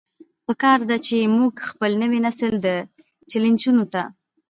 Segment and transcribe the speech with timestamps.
[0.47, 2.77] پکار ده چې مونږ خپل نوے نسل دې
[3.29, 4.03] چيلنجونو ته